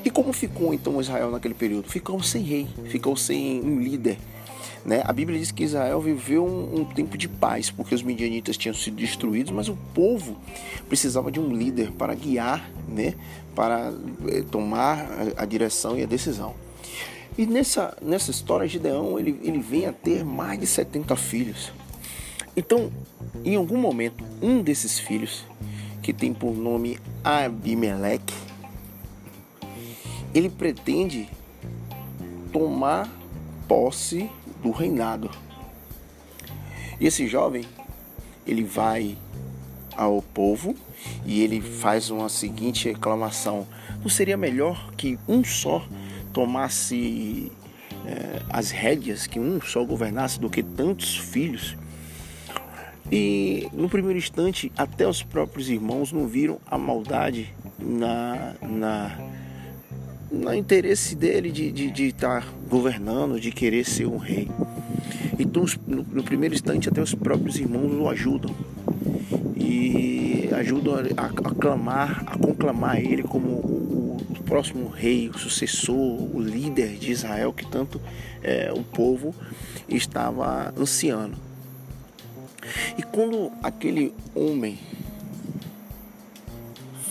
E 0.03 0.09
como 0.09 0.31
ficou 0.31 0.73
então 0.73 1.01
Israel 1.01 1.31
naquele 1.31 1.53
período? 1.53 1.89
Ficou 1.89 2.21
sem 2.21 2.43
rei, 2.43 2.67
ficou 2.85 3.15
sem 3.15 3.61
um 3.61 3.79
líder. 3.79 4.17
Né? 4.85 5.01
A 5.03 5.11
Bíblia 5.11 5.39
diz 5.39 5.51
que 5.51 5.63
Israel 5.63 5.99
viveu 5.99 6.45
um, 6.45 6.81
um, 6.81 6.85
tempo 6.85 7.17
de 7.17 7.27
paz, 7.27 7.71
porque 7.71 7.95
os 7.95 8.03
midianitas 8.03 8.57
tinham 8.57 8.75
sido 8.75 8.97
destruídos, 8.97 9.51
mas 9.51 9.67
o 9.67 9.75
povo 9.93 10.37
precisava 10.87 11.31
de 11.31 11.39
um 11.39 11.51
líder 11.53 11.91
para 11.91 12.13
guiar, 12.13 12.69
né? 12.87 13.15
para 13.55 13.93
eh, 14.27 14.43
tomar 14.51 14.99
a, 15.37 15.43
a, 15.43 15.45
direção 15.45 15.97
e 15.97 16.03
a 16.03 16.05
decisão. 16.05 16.53
E 17.37 17.45
nessa, 17.45 17.97
nessa 18.01 18.31
história, 18.31 18.67
Gideão 18.67 19.17
ele, 19.17 19.39
ele 19.41 19.59
vem 19.59 19.85
a 19.85 19.93
ter 19.93 20.23
mais 20.23 20.59
de 20.59 20.67
70 20.67 21.15
filhos. 21.15 21.71
Então, 22.55 22.91
em 23.43 23.55
algum 23.55 23.77
momento, 23.77 24.23
um 24.41 24.61
desses 24.61 24.99
filhos 24.99 25.45
que 26.01 26.13
tem 26.13 26.33
por 26.33 26.55
nome 26.55 26.99
Abimeleque, 27.23 28.33
ele 30.33 30.49
pretende 30.49 31.27
tomar 32.51 33.09
posse 33.67 34.29
do 34.65 34.71
reinado. 34.71 35.29
E 36.99 37.05
esse 37.05 37.27
jovem, 37.27 37.63
ele 38.47 38.63
vai 38.63 39.15
ao 39.95 40.21
povo 40.21 40.75
e 41.23 41.41
ele 41.41 41.61
faz 41.61 42.09
uma 42.09 42.27
seguinte 42.27 42.89
reclamação: 42.89 43.67
não 44.01 44.09
seria 44.09 44.35
melhor 44.35 44.91
que 44.95 45.19
um 45.27 45.43
só 45.43 45.87
tomasse 46.33 47.51
é, 48.05 48.41
as 48.49 48.71
rédeas, 48.71 49.27
que 49.27 49.39
um 49.39 49.61
só 49.61 49.85
governasse, 49.85 50.39
do 50.39 50.49
que 50.49 50.63
tantos 50.63 51.15
filhos? 51.15 51.77
E 53.11 53.69
no 53.71 53.87
primeiro 53.87 54.17
instante, 54.17 54.71
até 54.75 55.07
os 55.07 55.21
próprios 55.21 55.69
irmãos 55.69 56.11
não 56.11 56.27
viram 56.27 56.59
a 56.65 56.75
maldade 56.75 57.53
na, 57.77 58.55
na, 58.63 59.15
na 60.31 60.55
interesse 60.55 61.15
dele 61.15 61.51
de 61.51 61.67
estar 61.67 61.75
de, 61.75 61.91
de 61.91 62.13
tá 62.13 62.43
governando, 62.69 63.39
de 63.39 63.51
querer 63.51 63.85
ser 63.85 64.05
um 64.05 64.17
rei. 64.17 64.49
Então, 65.37 65.65
no, 65.87 66.03
no, 66.03 66.23
primeiro 66.23 66.55
instante, 66.55 66.89
até 66.89 67.01
os 67.01 67.13
próprios 67.13 67.57
irmãos 67.57 67.93
o 67.93 68.09
ajudam 68.09 68.55
e 69.55 70.49
ajudam 70.53 70.95
a, 71.17 71.25
a, 71.25 71.55
clamar, 71.55 72.23
a 72.25 72.37
conclamar 72.37 72.99
ele 72.99 73.23
como 73.23 73.47
o, 73.47 74.17
o, 74.29 74.43
próximo 74.43 74.87
rei, 74.87 75.29
o 75.29 75.37
sucessor, 75.37 75.95
o 76.35 76.39
líder 76.39 76.97
de 76.97 77.11
Israel 77.11 77.51
que 77.51 77.65
tanto 77.65 77.99
é, 78.41 78.71
o 78.73 78.83
povo 78.83 79.35
estava 79.89 80.73
ansiando. 80.77 81.37
E 82.97 83.03
quando 83.03 83.51
aquele 83.61 84.13
homem, 84.33 84.79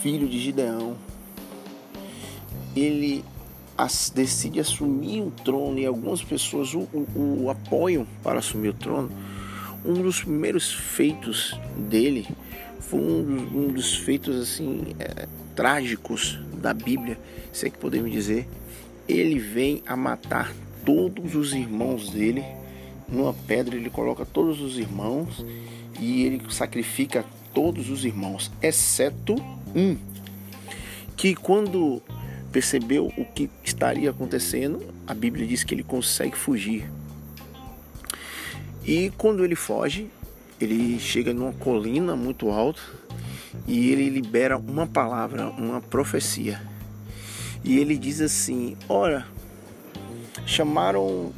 filho 0.01 0.27
de 0.27 0.39
Gideão, 0.39 0.95
ele 2.75 3.23
as, 3.77 4.09
decide 4.13 4.59
assumir 4.59 5.21
o 5.21 5.31
trono 5.31 5.79
e 5.79 5.85
algumas 5.85 6.23
pessoas 6.23 6.73
o, 6.73 6.87
o, 6.93 7.43
o, 7.43 7.49
apoiam 7.49 8.07
para 8.23 8.39
assumir 8.39 8.69
o 8.69 8.73
trono, 8.73 9.11
um 9.83 9.93
dos 10.01 10.21
primeiros 10.21 10.73
feitos 10.73 11.57
dele 11.77 12.27
foi 12.79 12.99
um 12.99 13.23
dos, 13.23 13.53
um 13.53 13.67
dos 13.67 13.95
feitos 13.95 14.35
assim 14.39 14.95
é, 14.99 15.27
trágicos 15.55 16.39
da 16.53 16.73
Bíblia, 16.73 17.17
se 17.51 17.67
é 17.67 17.69
que 17.69 17.77
podemos 17.77 18.11
dizer. 18.11 18.47
Ele 19.07 19.37
vem 19.39 19.83
a 19.85 19.95
matar 19.95 20.51
todos 20.83 21.35
os 21.35 21.53
irmãos 21.53 22.09
dele 22.09 22.43
numa 23.07 23.33
pedra 23.33 23.75
ele 23.75 23.89
coloca 23.89 24.25
todos 24.25 24.61
os 24.61 24.77
irmãos 24.77 25.45
e 25.99 26.23
ele 26.23 26.41
sacrifica 26.49 27.25
todos 27.53 27.89
os 27.89 28.03
irmãos, 28.03 28.51
exceto 28.61 29.35
um, 29.75 29.95
que 31.15 31.35
quando 31.35 32.01
percebeu 32.55 33.11
o 33.17 33.25
que 33.25 33.49
estaria 33.65 34.09
acontecendo, 34.09 34.81
a 35.05 35.13
Bíblia 35.13 35.45
diz 35.45 35.61
que 35.61 35.75
ele 35.75 35.83
consegue 35.83 36.37
fugir. 36.37 36.89
E 38.85 39.11
quando 39.17 39.43
ele 39.43 39.55
foge, 39.55 40.09
ele 40.61 40.97
chega 40.97 41.33
numa 41.33 41.51
colina 41.51 42.15
muito 42.15 42.49
alta 42.49 42.79
e 43.67 43.91
ele 43.91 44.07
libera 44.07 44.57
uma 44.57 44.87
palavra, 44.87 45.49
uma 45.49 45.81
profecia. 45.81 46.61
E 47.61 47.77
ele 47.77 47.97
diz 47.97 48.21
assim: 48.21 48.77
Ora, 48.87 49.27
chamaram 50.45 51.33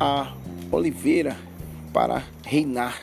a 0.00 0.32
Oliveira 0.72 1.36
para 1.92 2.24
reinar. 2.42 2.98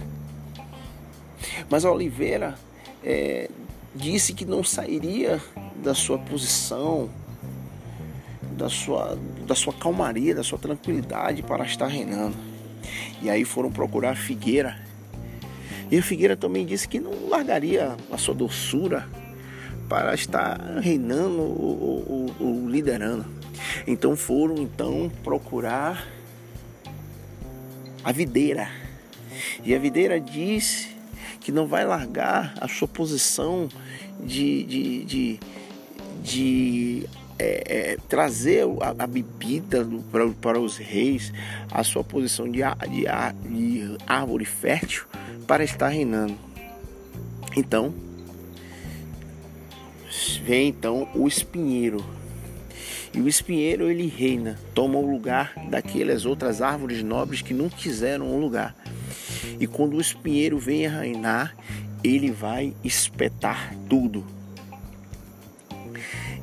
Mas 1.69 1.85
a 1.85 1.91
Oliveira 1.91 2.55
é, 3.03 3.51
disse 3.93 4.33
que 4.33 4.45
não 4.45 4.63
sairia 4.63 5.39
da 5.83 5.93
sua 5.93 6.17
posição, 6.17 7.07
da 8.55 8.69
sua, 8.69 9.17
da 9.45 9.55
sua 9.55 9.73
calmaria, 9.73 10.33
da 10.33 10.43
sua 10.43 10.57
tranquilidade 10.57 11.43
para 11.43 11.65
estar 11.65 11.87
reinando. 11.87 12.35
E 13.21 13.29
aí 13.29 13.43
foram 13.43 13.71
procurar 13.71 14.11
a 14.11 14.15
Figueira. 14.15 14.77
E 15.91 15.97
a 15.97 16.01
Figueira 16.01 16.35
também 16.35 16.65
disse 16.65 16.87
que 16.87 16.99
não 16.99 17.29
largaria 17.29 17.95
a 18.11 18.17
sua 18.17 18.33
doçura 18.33 19.07
para 19.87 20.13
estar 20.15 20.59
reinando 20.81 21.41
ou, 21.41 22.67
liderando. 22.67 23.25
Então 23.85 24.15
foram 24.15 24.55
então 24.57 25.11
procurar 25.23 26.07
a 28.03 28.11
videira. 28.11 28.69
E 29.63 29.75
a 29.75 29.79
videira 29.79 30.19
diz 30.19 30.89
que 31.39 31.51
não 31.51 31.67
vai 31.67 31.85
largar 31.85 32.53
a 32.59 32.67
sua 32.67 32.87
posição 32.87 33.69
de, 34.23 34.63
de, 34.63 35.05
de, 35.05 35.39
de 36.23 37.09
é, 37.37 37.91
é, 37.93 37.97
trazer 38.07 38.63
a, 38.81 39.03
a 39.03 39.07
bebida 39.07 39.85
para, 40.11 40.27
para, 40.29 40.59
os 40.59 40.77
reis, 40.77 41.33
a 41.71 41.83
sua 41.83 42.03
posição 42.03 42.49
de, 42.49 42.59
de, 42.89 43.49
de 43.49 43.97
árvore 44.07 44.45
fértil 44.45 45.05
para 45.45 45.63
estar 45.63 45.89
reinando. 45.89 46.37
Então, 47.55 47.93
vem 50.43 50.69
então 50.69 51.07
o 51.13 51.27
espinheiro. 51.27 52.03
E 53.13 53.21
o 53.21 53.29
espinheiro 53.29 53.89
ele 53.89 54.07
reina, 54.07 54.59
toma 54.73 54.97
o 54.97 55.09
lugar 55.09 55.53
daquelas 55.69 56.25
outras 56.25 56.61
árvores 56.61 57.01
nobres 57.01 57.41
que 57.41 57.53
não 57.53 57.69
quiseram 57.69 58.27
o 58.27 58.39
lugar. 58.39 58.75
E 59.59 59.65
quando 59.65 59.95
o 59.95 60.01
espinheiro 60.01 60.57
vem 60.57 60.85
a 60.85 60.99
reinar, 60.99 61.55
ele 62.03 62.29
vai 62.29 62.73
espetar 62.83 63.73
tudo. 63.89 64.25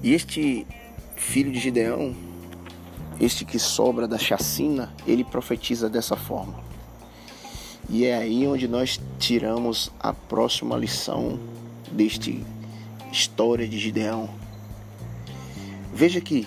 E 0.02 0.14
este 0.14 0.66
filho 1.22 1.52
de 1.52 1.58
Gideão, 1.58 2.14
este 3.18 3.44
que 3.44 3.58
sobra 3.58 4.06
da 4.06 4.18
chacina, 4.18 4.92
ele 5.06 5.24
profetiza 5.24 5.88
dessa 5.88 6.16
forma. 6.16 6.60
E 7.88 8.04
é 8.04 8.16
aí 8.16 8.46
onde 8.46 8.68
nós 8.68 9.00
tiramos 9.18 9.90
a 9.98 10.12
próxima 10.12 10.76
lição 10.76 11.38
deste 11.90 12.44
história 13.10 13.66
de 13.66 13.78
Gideão. 13.78 14.28
Veja 15.94 16.20
que 16.20 16.46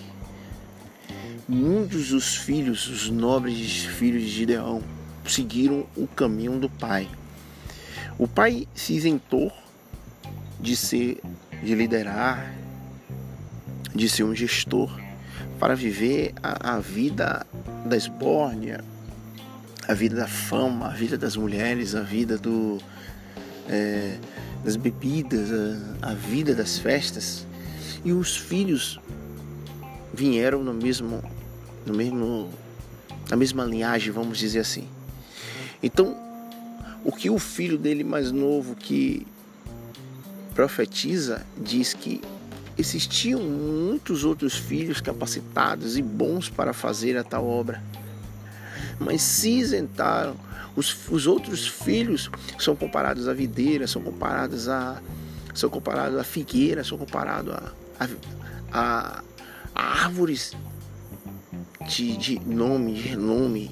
muitos 1.47 2.09
dos 2.09 2.35
filhos, 2.35 2.87
os 2.87 3.09
nobres 3.09 3.85
filhos 3.85 4.23
de 4.23 4.29
Gideão, 4.29 4.83
seguiram 5.25 5.85
o 5.95 6.05
caminho 6.05 6.59
do 6.59 6.69
pai. 6.69 7.07
O 8.19 8.27
pai 8.27 8.67
se 8.75 8.93
isentou 8.93 9.51
de 10.59 10.75
ser, 10.75 11.21
de 11.63 11.73
liderar, 11.73 12.64
de 13.95 14.09
ser 14.09 14.23
um 14.23 14.35
gestor 14.35 14.99
para 15.57 15.73
viver 15.73 16.33
a, 16.43 16.75
a 16.75 16.79
vida 16.79 17.45
da 17.85 17.95
esbórnia, 17.95 18.83
a 19.87 19.93
vida 19.93 20.15
da 20.15 20.27
fama, 20.27 20.87
a 20.87 20.93
vida 20.93 21.17
das 21.17 21.37
mulheres, 21.37 21.95
a 21.95 22.01
vida 22.01 22.37
do, 22.37 22.77
é, 23.69 24.17
das 24.63 24.75
bebidas, 24.75 25.49
a, 26.01 26.09
a 26.11 26.13
vida 26.13 26.53
das 26.53 26.77
festas. 26.77 27.47
E 28.03 28.11
os 28.11 28.35
filhos 28.35 28.99
vieram 30.13 30.63
no 30.63 30.73
mesmo, 30.73 31.23
no 31.85 31.93
mesmo, 31.93 32.49
na 33.29 33.37
mesma 33.37 33.63
linhagem, 33.63 34.11
vamos 34.11 34.37
dizer 34.37 34.59
assim. 34.59 34.87
Então, 35.81 36.17
o 37.03 37.11
que 37.11 37.29
o 37.29 37.39
filho 37.39 37.77
dele 37.77 38.03
mais 38.03 38.31
novo 38.31 38.75
que 38.75 39.25
profetiza 40.53 41.45
diz 41.57 41.93
que 41.93 42.21
existiam 42.77 43.41
muitos 43.41 44.23
outros 44.23 44.55
filhos 44.55 44.99
capacitados 44.99 45.97
e 45.97 46.01
bons 46.01 46.49
para 46.49 46.73
fazer 46.73 47.17
a 47.17 47.23
tal 47.23 47.45
obra, 47.47 47.81
mas 48.99 49.21
se 49.21 49.49
isentaram. 49.49 50.35
Os, 50.75 51.09
os 51.09 51.25
outros 51.25 51.65
filhos 51.67 52.29
são 52.59 52.75
comparados 52.75 53.27
à 53.29 53.33
videira, 53.33 53.87
são 53.87 54.01
comparados 54.01 54.67
a 54.67 55.01
são 55.53 55.69
comparados 55.69 56.19
à 56.19 56.23
figueira, 56.23 56.83
são 56.83 56.97
comparados 56.97 57.53
a, 57.53 57.71
a, 58.73 59.23
a 59.73 60.03
árvores 60.03 60.51
de, 61.87 62.17
de 62.17 62.39
nome, 62.39 62.93
de 62.93 63.01
renome. 63.01 63.71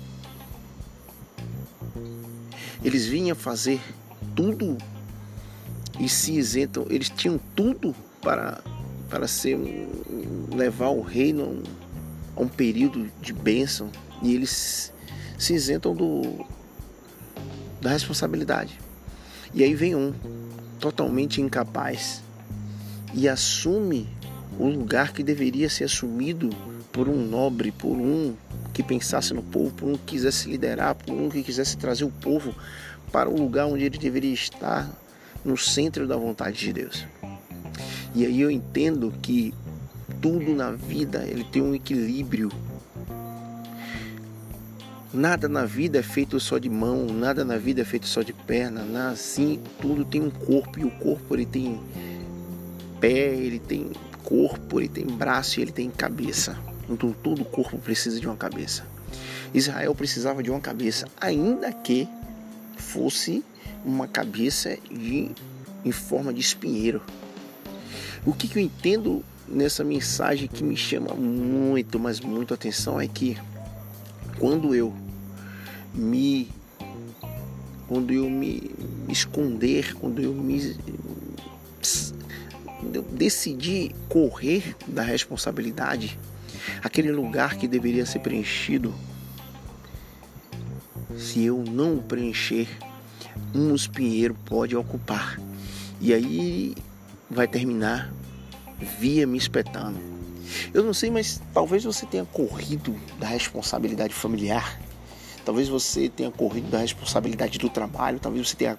Eles 2.82 3.06
vinham 3.06 3.36
fazer 3.36 3.82
tudo 4.34 4.78
e 6.00 6.08
se 6.08 6.34
isentam, 6.34 6.86
eles 6.89 7.10
tinham 7.10 7.38
tudo 7.54 7.94
para 8.22 8.62
para 9.13 9.28
ser 9.28 9.60
levar 10.52 10.89
o 10.89 11.02
reino 11.02 11.62
a 12.36 12.41
um 12.41 12.47
período 12.47 13.12
de 13.21 13.32
bênção 13.32 13.91
e 14.23 14.34
eles 14.34 14.91
se 15.38 15.54
isentam 15.54 15.93
do 15.93 16.43
da 17.80 17.91
responsabilidade. 17.91 18.80
E 19.54 19.63
aí 19.63 19.76
vem 19.76 19.93
um 19.93 20.15
totalmente 20.80 21.39
incapaz 21.39 22.23
e 23.13 23.30
assume 23.30 24.10
o 24.58 24.67
lugar 24.67 25.13
que 25.13 25.21
deveria 25.21 25.69
ser 25.69 25.84
assumido 25.84 26.49
por 26.91 27.08
um 27.08 27.23
nobre, 27.23 27.71
por 27.71 27.95
um 27.95 28.34
que 28.73 28.82
pensasse 28.82 29.32
no 29.32 29.43
povo, 29.43 29.69
por 29.76 29.89
um 29.89 29.93
que 29.93 30.15
quisesse 30.15 30.49
liderar, 30.49 30.95
por 30.95 31.13
um 31.13 31.30
que 31.30 31.43
quisesse 31.43 31.78
trazer 31.78 32.04
o 32.04 32.10
povo 32.10 32.56
para 33.12 33.30
o 33.30 33.38
lugar 33.38 33.67
onde 33.67 33.84
ele 33.84 33.99
deveria 33.99 34.34
estar, 34.34 34.89
no 35.45 35.56
centro 35.56 36.08
da 36.08 36.17
vontade 36.17 36.58
de 36.58 36.73
Deus. 36.73 37.06
E 38.15 38.26
aí 38.26 38.41
eu 38.41 38.52
entendo 38.52 39.12
que 39.21 39.54
tudo 40.21 40.54
na 40.54 40.71
vida 40.71 41.26
ele 41.28 41.43
tem 41.43 41.62
um 41.62 41.73
equilíbrio. 41.73 42.52
Nada 45.13 45.47
na 45.47 45.65
vida 45.65 45.99
é 45.99 46.04
feito 46.04 46.39
só 46.39 46.58
de 46.58 46.69
mão, 46.69 47.06
nada 47.06 47.45
na 47.45 47.58
vida 47.58 47.82
é 47.82 47.86
feito 47.86 48.08
só 48.08 48.23
de 48.23 48.34
perna, 48.34 49.10
assim 49.10 49.60
tudo 49.80 50.04
tem 50.04 50.21
um 50.21 50.32
corpo 50.32 50.80
e 50.80 50.86
o 50.86 50.91
corpo 50.91 51.36
ele 51.36 51.45
tem 51.45 51.80
pé, 52.99 53.36
ele 53.36 53.60
tem 53.60 53.91
corpo, 54.23 54.80
ele 54.80 54.89
tem 54.89 55.06
braço 55.06 55.60
e 55.60 55.63
ele 55.63 55.71
tem 55.71 55.89
cabeça. 55.89 56.58
Então 56.89 57.12
todo 57.12 57.45
corpo 57.45 57.78
precisa 57.78 58.19
de 58.19 58.26
uma 58.26 58.36
cabeça. 58.36 58.86
Israel 59.54 59.93
precisava 59.93 60.41
de 60.41 60.49
uma 60.49 60.60
cabeça, 60.60 61.08
ainda 61.21 61.71
que 61.71 62.08
fosse 62.76 63.43
uma 63.86 64.08
cabeça 64.08 64.78
de, 64.89 65.30
em 65.86 65.91
forma 65.91 66.34
de 66.34 66.41
espinheiro. 66.41 67.02
O 68.26 68.34
que, 68.34 68.48
que 68.48 68.60
eu 68.60 68.64
entendo 68.64 69.24
nessa 69.48 69.84
mensagem 69.84 70.48
que 70.48 70.64
me 70.64 70.78
chama 70.78 71.14
muito, 71.14 72.00
mas 72.00 72.20
muito 72.20 72.54
atenção 72.54 73.00
é 73.00 73.08
que 73.08 73.38
quando 74.40 74.74
eu 74.74 74.94
me 75.94 76.50
quando 77.88 78.12
eu 78.12 78.30
me, 78.30 78.72
esconder, 79.10 79.94
quando 79.96 80.20
eu 80.22 80.34
me 80.34 80.76
eu 82.94 83.02
decidi 83.04 83.92
correr 84.10 84.76
da 84.88 85.04
responsabilidade, 85.04 86.18
aquele 86.84 87.12
lugar 87.12 87.56
que 87.56 87.68
deveria 87.68 88.06
ser 88.06 88.20
preenchido, 88.20 88.94
se 91.18 91.44
eu 91.44 91.64
não 91.64 92.00
preencher, 92.00 92.68
um 93.54 93.74
espinheiro 93.76 94.36
pode 94.46 94.76
ocupar. 94.76 95.40
E 96.02 96.14
aí 96.14 96.76
vai 97.34 97.48
terminar 97.48 98.13
via 99.00 99.26
me 99.26 99.38
espetando. 99.38 100.00
Eu 100.74 100.84
não 100.84 100.93
sei, 100.93 101.10
mas 101.10 101.41
talvez 101.54 101.84
você 101.84 102.06
tenha 102.06 102.26
corrido 102.26 102.96
da 103.19 103.28
responsabilidade 103.28 104.13
familiar. 104.13 104.80
Talvez 105.46 105.67
você 105.67 106.08
tenha 106.08 106.32
corrido 106.32 106.69
da 106.69 106.78
responsabilidade 106.78 107.58
do 107.58 107.69
trabalho, 107.69 108.19
talvez 108.19 108.48
você 108.48 108.56
tenha 108.56 108.78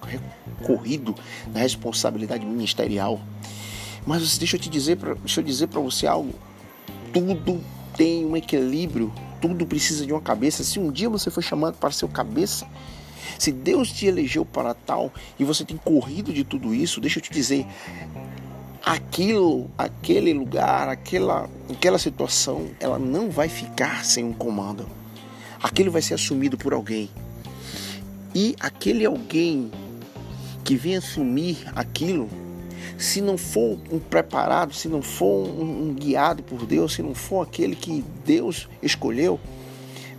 corrido 0.65 1.15
da 1.47 1.59
responsabilidade 1.59 2.45
ministerial. 2.45 3.21
Mas 4.05 4.37
deixa 4.37 4.55
eu 4.55 4.59
te 4.59 4.69
dizer, 4.69 4.97
deixa 4.97 5.41
eu 5.41 5.43
dizer 5.43 5.67
para 5.67 5.79
você 5.79 6.07
algo. 6.07 6.33
Tudo 7.13 7.61
tem 7.95 8.25
um 8.25 8.35
equilíbrio, 8.35 9.13
tudo 9.41 9.65
precisa 9.65 10.05
de 10.05 10.11
uma 10.11 10.21
cabeça. 10.21 10.63
Se 10.63 10.79
um 10.79 10.91
dia 10.91 11.09
você 11.09 11.29
foi 11.29 11.43
chamado 11.43 11.77
para 11.77 11.91
ser 11.91 12.07
cabeça, 12.09 12.67
se 13.37 13.51
Deus 13.51 13.91
te 13.91 14.05
elegeu 14.05 14.45
para 14.45 14.73
tal 14.73 15.11
e 15.39 15.43
você 15.43 15.63
tem 15.65 15.77
corrido 15.77 16.33
de 16.33 16.43
tudo 16.43 16.73
isso, 16.73 17.01
deixa 17.01 17.19
eu 17.19 17.23
te 17.23 17.31
dizer, 17.31 17.65
aquilo, 18.85 19.71
aquele 19.75 20.31
lugar, 20.31 20.87
aquela, 20.87 21.49
aquela 21.71 21.97
situação, 21.97 22.69
ela 22.79 22.99
não 22.99 23.31
vai 23.31 23.49
ficar 23.49 24.05
sem 24.05 24.23
um 24.23 24.31
comando. 24.31 24.87
Aquilo 25.61 25.89
vai 25.89 26.03
ser 26.03 26.13
assumido 26.13 26.55
por 26.55 26.71
alguém. 26.71 27.09
E 28.35 28.55
aquele 28.59 29.03
alguém 29.03 29.71
que 30.63 30.75
vem 30.75 30.97
assumir 30.97 31.57
aquilo, 31.75 32.29
se 32.95 33.21
não 33.21 33.39
for 33.39 33.79
um 33.91 33.97
preparado, 33.97 34.75
se 34.75 34.87
não 34.87 35.01
for 35.01 35.47
um, 35.47 35.89
um 35.89 35.93
guiado 35.95 36.43
por 36.43 36.65
Deus, 36.67 36.93
se 36.93 37.01
não 37.01 37.15
for 37.15 37.41
aquele 37.41 37.75
que 37.75 38.05
Deus 38.23 38.69
escolheu, 38.83 39.39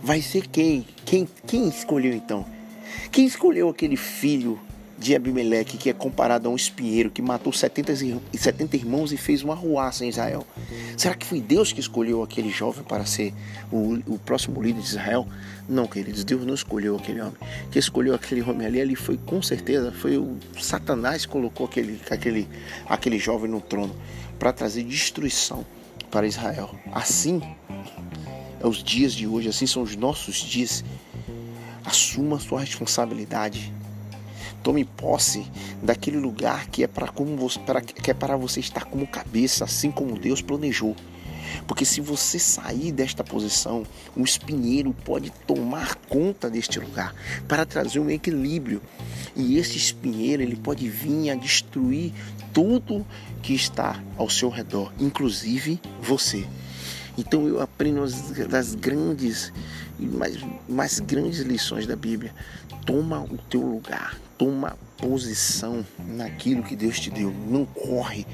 vai 0.03 0.21
ser 0.21 0.45
quem? 0.47 0.85
Quem, 1.05 1.27
quem 1.45 1.69
escolheu 1.69 2.13
então? 2.13 2.45
Quem 3.11 3.25
escolheu 3.25 3.69
aquele 3.69 3.95
filho 3.95 4.59
de 4.97 5.15
Abimeleque, 5.15 5.77
que 5.77 5.89
é 5.89 5.93
comparado 5.93 6.47
a 6.47 6.51
um 6.51 6.55
espinheiro 6.55 7.09
que 7.09 7.21
matou 7.21 7.53
70, 7.53 7.93
70 8.33 8.75
irmãos 8.75 9.11
e 9.11 9.17
fez 9.17 9.43
uma 9.43 9.53
ruaça 9.53 10.05
em 10.05 10.09
Israel. 10.09 10.45
Será 10.95 11.15
que 11.15 11.25
foi 11.25 11.39
Deus 11.39 11.71
que 11.71 11.79
escolheu 11.79 12.23
aquele 12.23 12.49
jovem 12.49 12.83
para 12.83 13.05
ser 13.05 13.33
o, 13.71 13.99
o 14.07 14.19
próximo 14.19 14.61
líder 14.61 14.81
de 14.81 14.87
Israel? 14.87 15.27
Não, 15.69 15.85
queridos, 15.85 16.23
Deus 16.23 16.45
não 16.45 16.53
escolheu 16.53 16.95
aquele 16.95 17.21
homem. 17.21 17.35
Quem 17.71 17.79
escolheu 17.79 18.15
aquele 18.15 18.41
homem 18.41 18.65
ali, 18.65 18.81
ali 18.81 18.95
foi 18.95 19.17
com 19.17 19.41
certeza, 19.41 19.91
foi 19.91 20.17
o 20.17 20.37
Satanás 20.59 21.25
que 21.25 21.31
colocou 21.31 21.65
aquele, 21.65 22.01
aquele, 22.09 22.47
aquele 22.87 23.19
jovem 23.19 23.49
no 23.49 23.61
trono 23.61 23.95
para 24.39 24.51
trazer 24.51 24.83
destruição 24.83 25.65
para 26.09 26.25
Israel. 26.25 26.73
Assim 26.91 27.41
é 28.59 28.65
os 28.65 28.83
dias 28.83 29.13
de 29.13 29.27
hoje, 29.27 29.49
assim 29.49 29.67
são 29.67 29.83
os 29.83 29.95
nossos 29.95 30.37
dias 30.37 30.83
Assuma 31.87 32.37
sua 32.37 32.59
responsabilidade. 32.59 33.71
Tome 34.67 34.83
posse 34.83 35.49
daquele 35.81 36.17
lugar 36.17 36.67
que 36.67 36.83
é 36.83 36.87
para 36.87 37.07
é 38.05 38.13
para 38.13 38.35
você 38.35 38.59
estar 38.59 38.83
como 38.83 39.07
cabeça, 39.07 39.63
assim 39.63 39.89
como 39.89 40.19
Deus 40.19 40.41
planejou. 40.41 40.93
Porque 41.65 41.85
se 41.85 42.01
você 42.01 42.37
sair 42.37 42.91
desta 42.91 43.23
posição, 43.23 43.83
o 44.13 44.25
espinheiro 44.25 44.93
pode 45.05 45.31
tomar 45.47 45.95
conta 46.09 46.49
deste 46.49 46.81
lugar 46.81 47.15
para 47.47 47.65
trazer 47.65 48.01
um 48.01 48.09
equilíbrio. 48.09 48.81
E 49.37 49.57
esse 49.57 49.77
espinheiro 49.77 50.43
ele 50.43 50.57
pode 50.57 50.89
vir 50.89 51.29
a 51.29 51.35
destruir 51.35 52.11
tudo 52.53 53.07
que 53.41 53.53
está 53.53 54.03
ao 54.17 54.29
seu 54.29 54.49
redor, 54.49 54.91
inclusive 54.99 55.79
você. 56.01 56.45
Então 57.17 57.47
eu 57.47 57.59
aprendo 57.59 58.03
as, 58.03 58.31
das 58.47 58.75
grandes 58.75 59.51
e 59.99 60.05
mais, 60.05 60.37
mais 60.69 60.99
grandes 60.99 61.39
lições 61.39 61.87
da 61.87 61.95
Bíblia. 61.95 62.33
Toma 62.85 63.21
o 63.21 63.37
teu 63.49 63.61
lugar, 63.61 64.15
toma 64.37 64.77
posição 64.97 65.85
naquilo 65.97 66.63
que 66.63 66.75
Deus 66.75 66.99
te 66.99 67.09
deu. 67.09 67.33
Não 67.49 67.65
corre. 67.65 68.25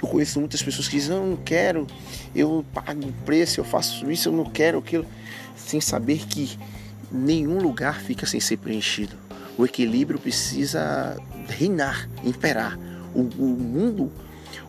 Eu 0.00 0.08
conheço 0.08 0.38
muitas 0.38 0.62
pessoas 0.62 0.86
que 0.86 0.96
dizem: 0.96 1.16
Eu 1.16 1.26
não 1.26 1.36
quero, 1.36 1.86
eu 2.34 2.64
pago 2.74 3.08
o 3.08 3.12
preço, 3.24 3.58
eu 3.58 3.64
faço 3.64 4.10
isso, 4.10 4.28
eu 4.28 4.32
não 4.32 4.44
quero 4.44 4.78
aquilo, 4.78 5.06
sem 5.56 5.80
saber 5.80 6.26
que 6.26 6.58
nenhum 7.10 7.58
lugar 7.58 8.00
fica 8.00 8.26
sem 8.26 8.38
ser 8.38 8.58
preenchido. 8.58 9.16
O 9.56 9.64
equilíbrio 9.64 10.18
precisa 10.18 11.16
reinar, 11.48 12.06
imperar. 12.22 12.78
O, 13.14 13.20
o 13.20 13.46
mundo, 13.46 14.12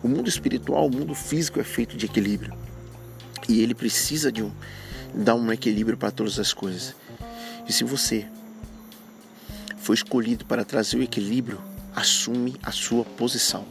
o 0.02 0.08
mundo 0.08 0.26
espiritual, 0.26 0.86
o 0.86 0.90
mundo 0.90 1.14
físico 1.14 1.60
é 1.60 1.64
feito 1.64 1.94
de 1.94 2.06
equilíbrio 2.06 2.67
e 3.48 3.60
ele 3.60 3.74
precisa 3.74 4.32
de 4.32 4.42
um 4.42 4.50
dar 5.14 5.34
um 5.34 5.52
equilíbrio 5.52 5.96
para 5.96 6.10
todas 6.10 6.38
as 6.38 6.52
coisas. 6.52 6.94
E 7.66 7.72
se 7.72 7.84
você 7.84 8.26
foi 9.78 9.94
escolhido 9.94 10.44
para 10.44 10.64
trazer 10.64 10.98
o 10.98 11.02
equilíbrio, 11.02 11.60
assume 11.94 12.56
a 12.62 12.70
sua 12.70 13.04
posição. 13.04 13.64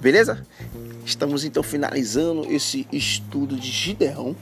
Beleza? 0.00 0.46
Estamos 1.04 1.44
então 1.44 1.62
finalizando 1.62 2.50
esse 2.52 2.86
estudo 2.92 3.56
de 3.56 3.70
Gideão, 3.70 4.36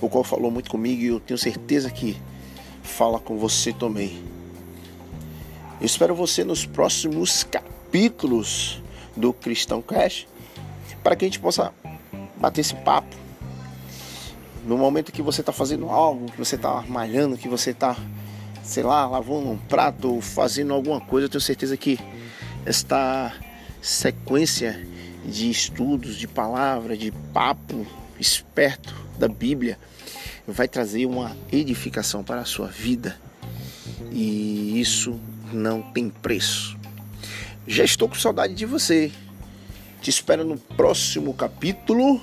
o 0.00 0.08
qual 0.08 0.24
falou 0.24 0.50
muito 0.50 0.70
comigo 0.70 1.02
e 1.02 1.06
eu 1.06 1.20
tenho 1.20 1.38
certeza 1.38 1.90
que 1.90 2.16
fala 2.82 3.18
com 3.18 3.38
você 3.38 3.72
também. 3.72 4.22
Eu 5.80 5.86
espero 5.86 6.14
você 6.14 6.44
nos 6.44 6.66
próximos 6.66 7.44
capítulos 7.44 8.82
do 9.16 9.32
Cristão 9.32 9.80
Crash 9.80 10.26
para 11.02 11.14
que 11.14 11.24
a 11.24 11.28
gente 11.28 11.38
possa 11.38 11.72
bater 12.36 12.60
esse 12.60 12.74
papo. 12.76 13.14
No 14.64 14.76
momento 14.76 15.12
que 15.12 15.22
você 15.22 15.42
está 15.42 15.52
fazendo 15.52 15.88
algo, 15.88 16.30
que 16.30 16.38
você 16.38 16.56
está 16.56 16.82
malhando, 16.88 17.36
que 17.36 17.48
você 17.48 17.70
está, 17.70 17.96
sei 18.62 18.82
lá, 18.82 19.06
lavando 19.06 19.50
um 19.50 19.56
prato 19.56 20.20
fazendo 20.20 20.74
alguma 20.74 21.00
coisa, 21.00 21.26
eu 21.26 21.30
tenho 21.30 21.40
certeza 21.40 21.76
que 21.76 21.98
esta 22.64 23.32
sequência 23.80 24.84
de 25.24 25.48
estudos, 25.50 26.16
de 26.16 26.26
palavra, 26.26 26.96
de 26.96 27.12
papo 27.32 27.86
esperto 28.18 28.94
da 29.18 29.28
Bíblia 29.28 29.78
vai 30.46 30.68
trazer 30.68 31.06
uma 31.06 31.36
edificação 31.50 32.22
para 32.22 32.40
a 32.40 32.44
sua 32.44 32.66
vida. 32.66 33.16
E 34.10 34.80
isso 34.80 35.18
não 35.52 35.82
tem 35.82 36.08
preço. 36.08 36.76
Já 37.66 37.84
estou 37.84 38.08
com 38.08 38.14
saudade 38.14 38.54
de 38.54 38.64
você. 38.64 39.10
Te 40.00 40.10
espero 40.10 40.44
no 40.44 40.56
próximo 40.56 41.34
capítulo 41.34 42.20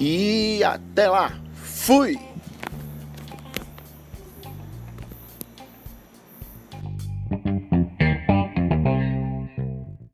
e 0.00 0.62
até 0.64 1.08
lá. 1.08 1.38
Fui! 1.54 2.18